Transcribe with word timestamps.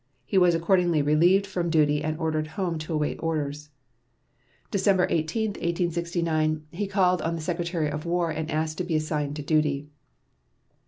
He 0.25 0.39
was 0.39 0.55
accordingly 0.55 1.03
relieved 1.03 1.45
from 1.45 1.69
duty 1.69 2.03
and 2.03 2.17
ordered 2.17 2.47
home 2.57 2.79
to 2.79 2.93
await 2.95 3.21
orders. 3.21 3.69
December 4.71 5.05
18, 5.11 5.49
1869, 5.49 6.65
he 6.71 6.87
called 6.87 7.21
on 7.21 7.35
the 7.35 7.39
Secretary 7.41 7.87
of 7.87 8.03
War 8.07 8.31
and 8.31 8.49
asked 8.49 8.79
to 8.79 8.83
be 8.83 8.95
assigned 8.95 9.35
to 9.35 9.43
duty. 9.43 9.89